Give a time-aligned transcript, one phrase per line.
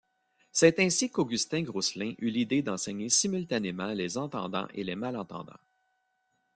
[0.51, 5.59] C'est ainsi que Augustin Grosselin eut l'idée d'enseigner simultanément les entendants et les malentendants.